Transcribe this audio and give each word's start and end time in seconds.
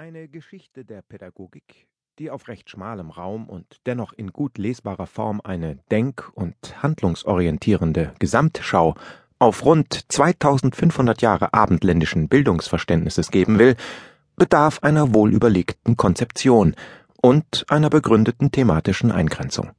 Eine 0.00 0.28
Geschichte 0.28 0.86
der 0.86 1.02
Pädagogik, 1.02 1.86
die 2.18 2.30
auf 2.30 2.48
recht 2.48 2.70
schmalem 2.70 3.10
Raum 3.10 3.50
und 3.50 3.66
dennoch 3.84 4.14
in 4.14 4.32
gut 4.32 4.56
lesbarer 4.56 5.06
Form 5.06 5.42
eine 5.44 5.76
denk- 5.90 6.32
und 6.32 6.82
handlungsorientierende 6.82 8.14
Gesamtschau 8.18 8.94
auf 9.38 9.62
rund 9.62 10.10
2500 10.10 11.20
Jahre 11.20 11.52
abendländischen 11.52 12.30
Bildungsverständnisses 12.30 13.30
geben 13.30 13.58
will, 13.58 13.76
bedarf 14.36 14.78
einer 14.82 15.12
wohlüberlegten 15.12 15.98
Konzeption 15.98 16.74
und 17.20 17.66
einer 17.68 17.90
begründeten 17.90 18.50
thematischen 18.50 19.12
Eingrenzung. 19.12 19.72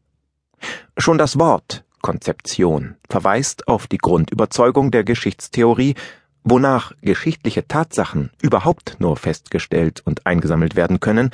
Schon 0.97 1.17
das 1.17 1.39
Wort 1.39 1.83
Konzeption 2.03 2.95
verweist 3.09 3.67
auf 3.67 3.87
die 3.87 3.97
Grundüberzeugung 3.97 4.91
der 4.91 5.03
Geschichtstheorie, 5.03 5.95
wonach 6.43 6.93
geschichtliche 7.01 7.67
Tatsachen 7.67 8.31
überhaupt 8.41 8.97
nur 8.99 9.17
festgestellt 9.17 10.01
und 10.05 10.25
eingesammelt 10.25 10.75
werden 10.75 10.99
können, 10.99 11.31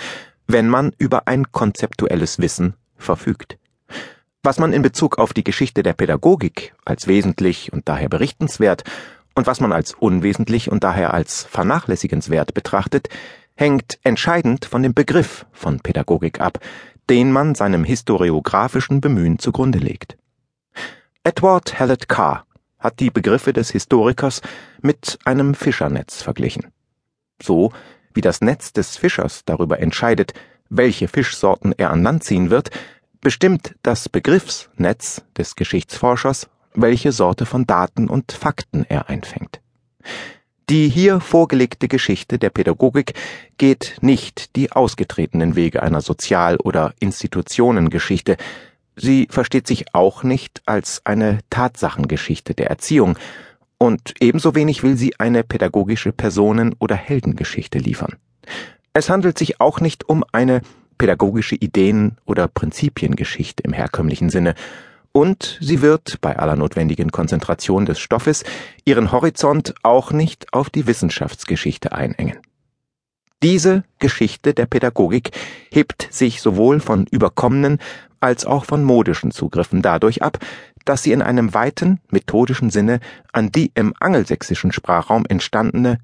wenn 0.48 0.70
man 0.70 0.94
über 0.98 1.28
ein 1.28 1.52
konzeptuelles 1.52 2.40
Wissen 2.40 2.76
verfügt. 2.98 3.58
Was 4.44 4.60
man 4.60 4.74
in 4.74 4.82
Bezug 4.82 5.18
auf 5.18 5.34
die 5.34 5.44
Geschichte 5.44 5.84
der 5.84 5.94
Pädagogik 5.94 6.74
als 6.86 7.08
wesentlich 7.08 7.74
und 7.74 7.90
daher 7.90 8.10
berichtenswert 8.10 8.84
und 9.36 9.46
was 9.46 9.60
man 9.60 9.74
als 9.74 9.94
unwesentlich 9.94 10.72
und 10.72 10.84
daher 10.84 11.14
als 11.14 11.44
vernachlässigenswert 11.44 12.54
betrachtet, 12.54 13.10
hängt 13.56 14.00
entscheidend 14.04 14.66
von 14.66 14.84
dem 14.84 14.94
Begriff 14.94 15.46
von 15.52 15.80
Pädagogik 15.80 16.40
ab, 16.40 16.60
den 17.10 17.32
man 17.32 17.56
seinem 17.56 17.84
historiografischen 17.84 19.02
Bemühen 19.02 19.40
zugrunde 19.40 19.80
legt. 19.80 20.18
Edward 21.24 21.80
Hallett 21.80 22.08
Carr 22.08 22.46
hat 22.80 23.00
die 23.00 23.10
Begriffe 23.10 23.54
des 23.54 23.72
Historikers 23.72 24.42
mit 24.82 25.18
einem 25.26 25.56
Fischernetz 25.56 26.22
verglichen. 26.22 26.68
So 27.42 27.72
wie 28.14 28.22
das 28.22 28.42
Netz 28.42 28.74
des 28.74 28.98
Fischers 28.98 29.44
darüber 29.46 29.80
entscheidet, 29.80 30.34
welche 30.70 31.08
Fischsorten 31.08 31.74
er 31.78 31.92
an 31.92 32.04
Land 32.04 32.24
ziehen 32.24 32.50
wird, 32.50 32.72
bestimmt 33.22 33.76
das 33.84 34.10
Begriffsnetz 34.10 35.22
des 35.38 35.56
Geschichtsforschers, 35.56 36.50
welche 36.74 37.12
Sorte 37.12 37.46
von 37.46 37.66
Daten 37.66 38.10
und 38.10 38.32
Fakten 38.32 38.86
er 38.88 39.10
einfängt. 39.10 39.62
Die 40.70 40.90
hier 40.90 41.22
vorgelegte 41.22 41.88
Geschichte 41.88 42.40
der 42.40 42.50
Pädagogik 42.50 43.14
geht 43.58 43.98
nicht 44.02 44.56
die 44.58 44.72
ausgetretenen 44.72 45.56
Wege 45.56 45.82
einer 45.82 46.02
Sozial- 46.02 46.58
oder 46.58 46.94
Institutionengeschichte, 47.00 48.36
Sie 49.00 49.28
versteht 49.30 49.68
sich 49.68 49.94
auch 49.94 50.24
nicht 50.24 50.62
als 50.66 51.02
eine 51.06 51.40
Tatsachengeschichte 51.50 52.54
der 52.54 52.70
Erziehung, 52.70 53.18
und 53.80 54.16
ebenso 54.20 54.56
wenig 54.56 54.82
will 54.82 54.98
sie 54.98 55.20
eine 55.20 55.44
pädagogische 55.44 56.12
Personen- 56.12 56.76
oder 56.80 56.96
Heldengeschichte 56.96 57.78
liefern. 57.78 58.16
Es 58.94 59.12
handelt 59.12 59.38
sich 59.38 59.62
auch 59.62 59.80
nicht 59.80 60.10
um 60.10 60.24
eine 60.32 60.62
pädagogische 60.98 61.56
Ideen- 61.56 62.18
oder 62.26 62.48
Prinzipiengeschichte 62.48 63.62
im 63.64 63.74
herkömmlichen 63.74 64.32
Sinne, 64.32 64.56
und 65.12 65.58
sie 65.62 65.82
wird, 65.82 66.22
bei 66.22 66.38
aller 66.38 66.56
notwendigen 66.56 67.12
Konzentration 67.12 67.86
des 67.86 68.00
Stoffes, 68.00 68.44
ihren 68.86 69.12
Horizont 69.12 69.74
auch 69.84 70.12
nicht 70.12 70.54
auf 70.54 70.70
die 70.70 70.86
Wissenschaftsgeschichte 70.86 71.92
einengen. 71.92 72.38
Diese 73.44 73.84
Geschichte 74.00 74.56
der 74.56 74.66
Pädagogik 74.66 75.30
hebt 75.72 76.08
sich 76.12 76.42
sowohl 76.42 76.80
von 76.80 77.06
überkommenen 77.06 77.78
als 78.20 78.46
auch 78.46 78.66
von 78.66 78.84
modischen 78.84 79.30
Zugriffen 79.30 79.84
dadurch 79.84 80.24
ab, 80.24 80.40
dass 80.86 81.04
sie 81.04 81.12
in 81.12 81.22
einem 81.22 81.54
weiten 81.54 82.00
methodischen 82.10 82.72
Sinne 82.72 83.00
an 83.34 83.52
die 83.52 83.72
im 83.76 83.94
angelsächsischen 84.00 84.72
Sprachraum 84.72 85.26
entstandene 85.28 86.00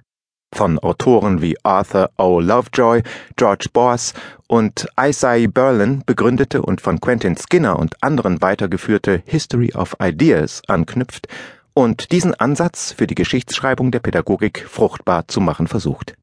von 0.54 0.78
Autoren 0.78 1.42
wie 1.42 1.58
Arthur 1.64 2.12
O. 2.18 2.40
Lovejoy, 2.40 3.02
George 3.36 3.70
Boas 3.74 4.14
und 4.48 4.88
Isaiah 5.00 5.48
Berlin 5.48 6.04
begründete 6.06 6.62
und 6.62 6.82
von 6.82 7.02
Quentin 7.02 7.36
Skinner 7.36 7.80
und 7.80 7.96
anderen 8.04 8.42
weitergeführte 8.42 9.24
History 9.26 9.74
of 9.74 9.96
Ideas 10.00 10.62
anknüpft 10.68 11.28
und 11.74 12.12
diesen 12.12 12.36
Ansatz 12.36 12.94
für 12.96 13.08
die 13.08 13.16
Geschichtsschreibung 13.16 13.90
der 13.90 14.00
Pädagogik 14.00 14.64
fruchtbar 14.70 15.28
zu 15.28 15.42
machen 15.42 15.66
versucht. 15.66 16.14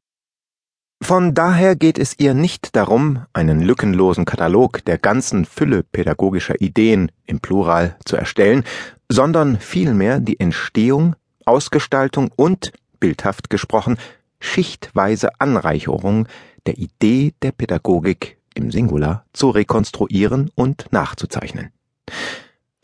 Von 1.03 1.33
daher 1.33 1.75
geht 1.75 1.97
es 1.97 2.19
ihr 2.19 2.35
nicht 2.35 2.75
darum, 2.75 3.25
einen 3.33 3.61
lückenlosen 3.61 4.23
Katalog 4.23 4.85
der 4.85 4.99
ganzen 4.99 5.45
Fülle 5.45 5.81
pädagogischer 5.81 6.61
Ideen 6.61 7.11
im 7.25 7.39
Plural 7.39 7.97
zu 8.05 8.15
erstellen, 8.15 8.63
sondern 9.09 9.57
vielmehr 9.59 10.19
die 10.19 10.39
Entstehung, 10.39 11.15
Ausgestaltung 11.43 12.31
und, 12.35 12.71
bildhaft 12.99 13.49
gesprochen, 13.49 13.97
schichtweise 14.39 15.29
Anreicherung 15.39 16.27
der 16.67 16.77
Idee 16.77 17.33
der 17.41 17.51
Pädagogik 17.51 18.37
im 18.53 18.69
Singular 18.71 19.25
zu 19.33 19.49
rekonstruieren 19.49 20.51
und 20.53 20.85
nachzuzeichnen. 20.91 21.71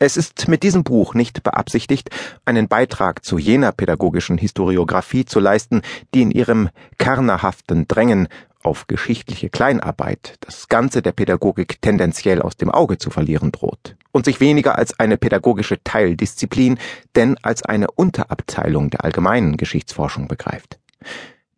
Es 0.00 0.16
ist 0.16 0.46
mit 0.46 0.62
diesem 0.62 0.84
Buch 0.84 1.14
nicht 1.14 1.42
beabsichtigt, 1.42 2.10
einen 2.44 2.68
Beitrag 2.68 3.24
zu 3.24 3.36
jener 3.36 3.72
pädagogischen 3.72 4.38
Historiographie 4.38 5.24
zu 5.24 5.40
leisten, 5.40 5.82
die 6.14 6.22
in 6.22 6.30
ihrem 6.30 6.68
kernerhaften 6.98 7.88
Drängen 7.88 8.28
auf 8.62 8.86
geschichtliche 8.86 9.50
Kleinarbeit 9.50 10.36
das 10.40 10.68
Ganze 10.68 11.02
der 11.02 11.10
Pädagogik 11.10 11.82
tendenziell 11.82 12.42
aus 12.42 12.56
dem 12.56 12.70
Auge 12.70 12.98
zu 12.98 13.10
verlieren 13.10 13.50
droht 13.50 13.96
und 14.12 14.24
sich 14.24 14.38
weniger 14.38 14.78
als 14.78 14.98
eine 15.00 15.16
pädagogische 15.16 15.82
Teildisziplin, 15.82 16.78
denn 17.16 17.36
als 17.42 17.64
eine 17.64 17.90
Unterabteilung 17.90 18.90
der 18.90 19.04
allgemeinen 19.04 19.56
Geschichtsforschung 19.56 20.28
begreift. 20.28 20.78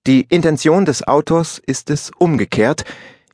Die 0.06 0.22
Intention 0.22 0.86
des 0.86 1.06
Autors 1.06 1.58
ist 1.58 1.90
es 1.90 2.10
umgekehrt, 2.18 2.84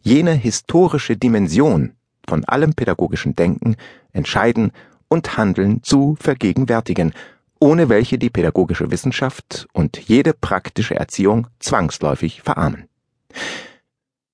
jene 0.03 0.33
historische 0.33 1.17
Dimension 1.17 1.93
von 2.28 2.44
allem 2.44 2.75
pädagogischen 2.75 3.37
Denken, 3.37 3.77
Entscheiden 4.12 4.73
und 5.09 5.37
Handeln 5.37 5.83
zu 5.83 6.17
vergegenwärtigen, 6.21 7.12
ohne 7.59 7.89
welche 7.89 8.19
die 8.19 8.31
pädagogische 8.31 8.91
Wissenschaft 8.91 9.67
und 9.72 9.99
jede 9.99 10.33
praktische 10.33 10.94
Erziehung 10.94 11.47
zwangsläufig 11.59 12.43
verarmen. 12.43 12.89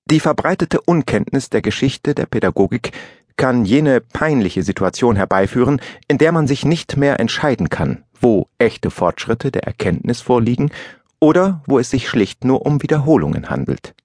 Die 0.05 0.19
verbreitete 0.19 0.81
Unkenntnis 0.81 1.49
der 1.49 1.61
Geschichte 1.61 2.13
der 2.13 2.25
Pädagogik 2.25 2.91
kann 3.37 3.65
jene 3.65 4.01
peinliche 4.01 4.63
Situation 4.63 5.15
herbeiführen, 5.15 5.81
in 6.07 6.17
der 6.17 6.31
man 6.31 6.47
sich 6.47 6.65
nicht 6.65 6.97
mehr 6.97 7.19
entscheiden 7.19 7.69
kann, 7.69 8.03
wo 8.19 8.47
echte 8.57 8.91
Fortschritte 8.91 9.51
der 9.51 9.63
Erkenntnis 9.63 10.21
vorliegen 10.21 10.71
oder 11.19 11.63
wo 11.65 11.79
es 11.79 11.89
sich 11.89 12.09
schlicht 12.09 12.43
nur 12.43 12.65
um 12.65 12.83
Wiederholungen 12.83 13.49
handelt. 13.49 13.95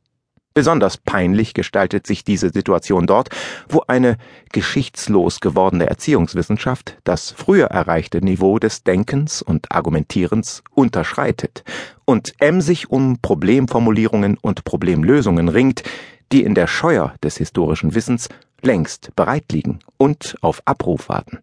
Besonders 0.59 0.97
peinlich 0.97 1.55
gestaltet 1.55 2.05
sich 2.05 2.25
diese 2.25 2.51
Situation 2.51 3.07
dort, 3.07 3.29
wo 3.69 3.85
eine 3.87 4.17
geschichtslos 4.51 5.39
gewordene 5.39 5.87
Erziehungswissenschaft 5.87 6.99
das 7.05 7.31
früher 7.31 7.67
erreichte 7.67 8.21
Niveau 8.21 8.59
des 8.59 8.83
Denkens 8.83 9.41
und 9.41 9.71
Argumentierens 9.71 10.65
unterschreitet 10.75 11.63
und 12.07 12.33
emsig 12.41 12.91
um 12.91 13.21
Problemformulierungen 13.23 14.37
und 14.37 14.65
Problemlösungen 14.65 15.49
ringt, 15.49 15.85
die 16.33 16.43
in 16.43 16.57
der 16.57 16.67
Scheuer 16.67 17.15
des 17.23 17.37
historischen 17.37 17.95
Wissens 17.95 18.29
längst 18.61 19.15
bereit 19.15 19.53
liegen 19.53 19.79
und 19.97 20.35
auf 20.41 20.61
Abruf 20.65 21.09
warten. 21.09 21.39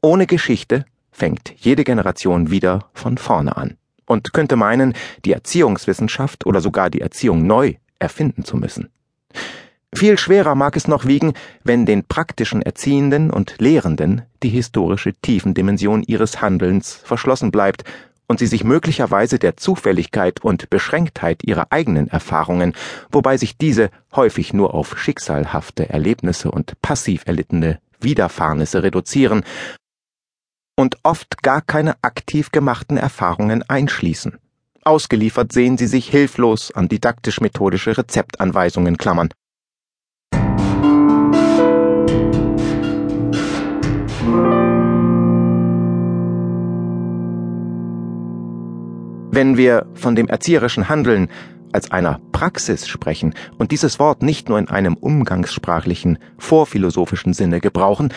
Ohne 0.00 0.26
Geschichte 0.26 0.86
fängt 1.12 1.52
jede 1.58 1.84
Generation 1.84 2.50
wieder 2.50 2.88
von 2.94 3.18
vorne 3.18 3.58
an 3.58 3.76
und 4.06 4.32
könnte 4.32 4.56
meinen, 4.56 4.94
die 5.26 5.34
Erziehungswissenschaft 5.34 6.46
oder 6.46 6.62
sogar 6.62 6.88
die 6.88 7.02
Erziehung 7.02 7.46
neu 7.46 7.74
erfinden 7.98 8.44
zu 8.44 8.56
müssen. 8.56 8.90
Viel 9.94 10.18
schwerer 10.18 10.54
mag 10.54 10.76
es 10.76 10.86
noch 10.86 11.06
wiegen, 11.06 11.32
wenn 11.64 11.86
den 11.86 12.04
praktischen 12.04 12.60
Erziehenden 12.60 13.30
und 13.30 13.56
Lehrenden 13.58 14.22
die 14.42 14.50
historische 14.50 15.14
Tiefendimension 15.14 16.02
ihres 16.02 16.42
Handelns 16.42 16.94
verschlossen 16.94 17.50
bleibt 17.50 17.84
und 18.26 18.38
sie 18.38 18.46
sich 18.46 18.62
möglicherweise 18.62 19.38
der 19.38 19.56
Zufälligkeit 19.56 20.44
und 20.44 20.68
Beschränktheit 20.68 21.42
ihrer 21.42 21.68
eigenen 21.70 22.08
Erfahrungen, 22.08 22.74
wobei 23.10 23.38
sich 23.38 23.56
diese 23.56 23.90
häufig 24.14 24.52
nur 24.52 24.74
auf 24.74 24.98
schicksalhafte 24.98 25.88
Erlebnisse 25.88 26.50
und 26.50 26.80
passiv 26.82 27.22
erlittene 27.24 27.80
Widerfahrnisse 28.00 28.82
reduzieren 28.82 29.42
und 30.76 30.98
oft 31.02 31.42
gar 31.42 31.62
keine 31.62 31.96
aktiv 32.02 32.52
gemachten 32.52 32.98
Erfahrungen 32.98 33.62
einschließen. 33.68 34.38
Ausgeliefert 34.88 35.52
sehen 35.52 35.76
sie 35.76 35.86
sich 35.86 36.08
hilflos 36.08 36.72
an 36.72 36.88
didaktisch-methodische 36.88 37.98
Rezeptanweisungen 37.98 38.96
klammern. 38.96 39.28
Wenn 49.30 49.58
wir 49.58 49.86
von 49.92 50.16
dem 50.16 50.26
erzieherischen 50.26 50.88
Handeln 50.88 51.28
als 51.70 51.90
einer 51.90 52.18
Praxis 52.32 52.88
sprechen 52.88 53.34
und 53.58 53.72
dieses 53.72 53.98
Wort 53.98 54.22
nicht 54.22 54.48
nur 54.48 54.58
in 54.58 54.68
einem 54.68 54.94
umgangssprachlichen, 54.94 56.18
vorphilosophischen 56.38 57.34
Sinne 57.34 57.60
gebrauchen, 57.60 58.14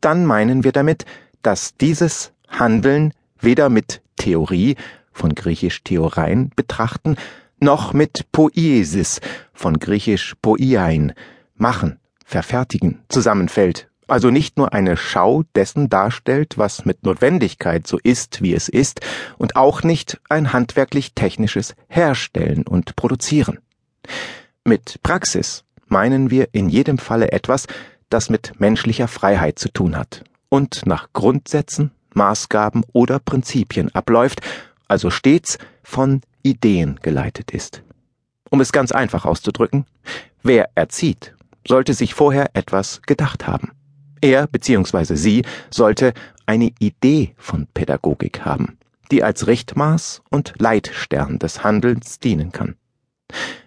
dann 0.00 0.24
meinen 0.24 0.64
wir 0.64 0.72
damit, 0.72 1.04
dass 1.42 1.76
dieses 1.76 2.32
Handeln 2.48 3.12
weder 3.38 3.68
mit 3.68 4.00
Theorie 4.16 4.76
von 5.14 5.34
griechisch 5.34 5.82
Theorein 5.82 6.50
betrachten, 6.54 7.16
noch 7.60 7.94
mit 7.94 8.26
Poiesis 8.32 9.20
von 9.54 9.78
griechisch 9.78 10.34
poiein, 10.42 11.14
machen, 11.56 11.98
verfertigen, 12.26 13.02
zusammenfällt, 13.08 13.88
also 14.06 14.30
nicht 14.30 14.58
nur 14.58 14.74
eine 14.74 14.96
Schau 14.98 15.44
dessen 15.54 15.88
darstellt, 15.88 16.58
was 16.58 16.84
mit 16.84 17.04
Notwendigkeit 17.04 17.86
so 17.86 17.98
ist, 18.02 18.42
wie 18.42 18.52
es 18.52 18.68
ist, 18.68 19.00
und 19.38 19.56
auch 19.56 19.82
nicht 19.82 20.20
ein 20.28 20.52
handwerklich-technisches 20.52 21.74
Herstellen 21.88 22.66
und 22.66 22.96
Produzieren. 22.96 23.60
Mit 24.64 25.00
Praxis 25.02 25.64
meinen 25.86 26.30
wir 26.30 26.48
in 26.52 26.68
jedem 26.68 26.98
Falle 26.98 27.32
etwas, 27.32 27.66
das 28.10 28.28
mit 28.28 28.60
menschlicher 28.60 29.08
Freiheit 29.08 29.58
zu 29.58 29.72
tun 29.72 29.96
hat 29.96 30.24
und 30.48 30.86
nach 30.86 31.08
Grundsätzen, 31.12 31.90
Maßgaben 32.14 32.84
oder 32.92 33.18
Prinzipien 33.18 33.94
abläuft, 33.94 34.40
also 34.88 35.10
stets 35.10 35.58
von 35.82 36.20
Ideen 36.42 36.98
geleitet 37.02 37.50
ist. 37.52 37.82
Um 38.50 38.60
es 38.60 38.72
ganz 38.72 38.92
einfach 38.92 39.24
auszudrücken, 39.24 39.86
wer 40.42 40.68
erzieht, 40.74 41.34
sollte 41.66 41.94
sich 41.94 42.14
vorher 42.14 42.50
etwas 42.54 43.02
gedacht 43.02 43.46
haben. 43.46 43.72
Er 44.20 44.46
bzw. 44.46 45.16
sie 45.16 45.44
sollte 45.70 46.14
eine 46.46 46.72
Idee 46.78 47.34
von 47.36 47.66
Pädagogik 47.72 48.44
haben, 48.44 48.78
die 49.10 49.22
als 49.22 49.46
Richtmaß 49.46 50.22
und 50.30 50.54
Leitstern 50.58 51.38
des 51.38 51.64
Handelns 51.64 52.20
dienen 52.20 52.52
kann. 52.52 52.76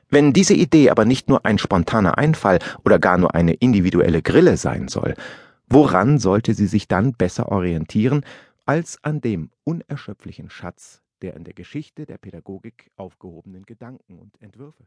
Wenn 0.09 0.31
diese 0.31 0.53
Idee 0.53 0.89
aber 0.89 1.05
nicht 1.05 1.27
nur 1.27 1.45
ein 1.45 1.57
spontaner 1.57 2.17
Einfall 2.17 2.59
oder 2.85 2.97
gar 2.97 3.17
nur 3.17 3.35
eine 3.35 3.53
individuelle 3.53 4.21
Grille 4.21 4.57
sein 4.57 4.87
soll, 4.87 5.15
woran 5.67 6.17
sollte 6.17 6.53
sie 6.53 6.67
sich 6.67 6.87
dann 6.87 7.13
besser 7.13 7.51
orientieren 7.51 8.25
als 8.65 9.03
an 9.03 9.21
dem 9.21 9.49
unerschöpflichen 9.63 10.49
Schatz 10.49 11.01
der 11.21 11.35
in 11.35 11.43
der 11.43 11.53
Geschichte 11.53 12.05
der 12.05 12.17
Pädagogik 12.17 12.91
aufgehobenen 12.95 13.65
Gedanken 13.65 14.19
und 14.19 14.41
Entwürfe? 14.41 14.85